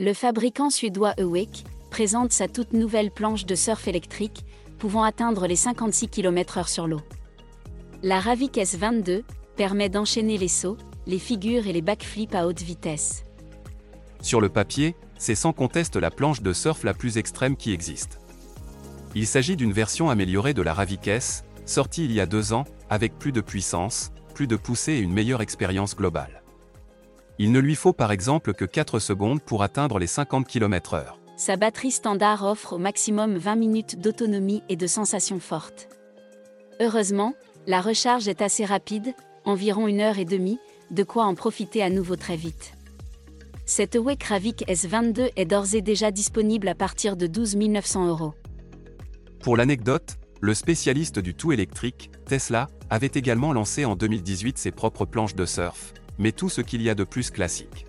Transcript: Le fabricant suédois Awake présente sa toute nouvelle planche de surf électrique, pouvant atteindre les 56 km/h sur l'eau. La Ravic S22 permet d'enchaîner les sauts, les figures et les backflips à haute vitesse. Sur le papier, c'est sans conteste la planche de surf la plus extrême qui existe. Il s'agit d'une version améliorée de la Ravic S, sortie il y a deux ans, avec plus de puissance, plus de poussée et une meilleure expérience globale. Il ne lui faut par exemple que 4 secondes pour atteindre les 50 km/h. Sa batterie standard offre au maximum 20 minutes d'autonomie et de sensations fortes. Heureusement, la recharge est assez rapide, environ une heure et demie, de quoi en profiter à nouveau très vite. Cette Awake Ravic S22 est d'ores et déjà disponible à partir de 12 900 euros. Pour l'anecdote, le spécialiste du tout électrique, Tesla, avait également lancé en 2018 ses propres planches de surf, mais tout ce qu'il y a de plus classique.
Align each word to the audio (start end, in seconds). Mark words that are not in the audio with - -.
Le 0.00 0.12
fabricant 0.12 0.70
suédois 0.70 1.14
Awake 1.20 1.62
présente 1.88 2.32
sa 2.32 2.48
toute 2.48 2.72
nouvelle 2.72 3.12
planche 3.12 3.46
de 3.46 3.54
surf 3.54 3.86
électrique, 3.86 4.44
pouvant 4.80 5.04
atteindre 5.04 5.46
les 5.46 5.54
56 5.54 6.08
km/h 6.08 6.66
sur 6.66 6.88
l'eau. 6.88 7.00
La 8.02 8.18
Ravic 8.18 8.56
S22 8.56 9.22
permet 9.54 9.88
d'enchaîner 9.88 10.36
les 10.36 10.48
sauts, 10.48 10.78
les 11.06 11.20
figures 11.20 11.68
et 11.68 11.72
les 11.72 11.80
backflips 11.80 12.34
à 12.34 12.48
haute 12.48 12.60
vitesse. 12.60 13.22
Sur 14.20 14.40
le 14.40 14.48
papier, 14.48 14.96
c'est 15.16 15.36
sans 15.36 15.52
conteste 15.52 15.94
la 15.94 16.10
planche 16.10 16.42
de 16.42 16.52
surf 16.52 16.82
la 16.82 16.92
plus 16.92 17.16
extrême 17.16 17.56
qui 17.56 17.72
existe. 17.72 18.18
Il 19.14 19.28
s'agit 19.28 19.54
d'une 19.54 19.72
version 19.72 20.10
améliorée 20.10 20.54
de 20.54 20.62
la 20.62 20.74
Ravic 20.74 21.06
S, 21.06 21.44
sortie 21.66 22.04
il 22.04 22.10
y 22.10 22.18
a 22.18 22.26
deux 22.26 22.52
ans, 22.52 22.64
avec 22.90 23.16
plus 23.16 23.30
de 23.30 23.40
puissance, 23.40 24.10
plus 24.34 24.48
de 24.48 24.56
poussée 24.56 24.94
et 24.94 24.98
une 24.98 25.12
meilleure 25.12 25.40
expérience 25.40 25.94
globale. 25.94 26.43
Il 27.38 27.50
ne 27.50 27.58
lui 27.58 27.74
faut 27.74 27.92
par 27.92 28.12
exemple 28.12 28.54
que 28.54 28.64
4 28.64 28.98
secondes 29.00 29.42
pour 29.42 29.62
atteindre 29.62 29.98
les 29.98 30.06
50 30.06 30.46
km/h. 30.46 31.14
Sa 31.36 31.56
batterie 31.56 31.90
standard 31.90 32.44
offre 32.44 32.74
au 32.74 32.78
maximum 32.78 33.36
20 33.36 33.56
minutes 33.56 34.00
d'autonomie 34.00 34.62
et 34.68 34.76
de 34.76 34.86
sensations 34.86 35.40
fortes. 35.40 35.88
Heureusement, 36.80 37.34
la 37.66 37.80
recharge 37.80 38.28
est 38.28 38.40
assez 38.40 38.64
rapide, 38.64 39.14
environ 39.44 39.88
une 39.88 40.00
heure 40.00 40.18
et 40.18 40.24
demie, 40.24 40.60
de 40.92 41.02
quoi 41.02 41.24
en 41.24 41.34
profiter 41.34 41.82
à 41.82 41.90
nouveau 41.90 42.14
très 42.14 42.36
vite. 42.36 42.74
Cette 43.66 43.96
Awake 43.96 44.22
Ravic 44.24 44.64
S22 44.68 45.30
est 45.34 45.44
d'ores 45.46 45.74
et 45.74 45.82
déjà 45.82 46.10
disponible 46.10 46.68
à 46.68 46.74
partir 46.74 47.16
de 47.16 47.26
12 47.26 47.56
900 47.56 48.08
euros. 48.08 48.34
Pour 49.40 49.56
l'anecdote, 49.56 50.18
le 50.40 50.54
spécialiste 50.54 51.18
du 51.18 51.34
tout 51.34 51.50
électrique, 51.50 52.10
Tesla, 52.26 52.68
avait 52.90 53.10
également 53.14 53.52
lancé 53.52 53.84
en 53.84 53.96
2018 53.96 54.58
ses 54.58 54.70
propres 54.70 55.06
planches 55.06 55.34
de 55.34 55.46
surf, 55.46 55.94
mais 56.18 56.32
tout 56.32 56.48
ce 56.48 56.60
qu'il 56.60 56.82
y 56.82 56.90
a 56.90 56.94
de 56.94 57.04
plus 57.04 57.30
classique. 57.30 57.86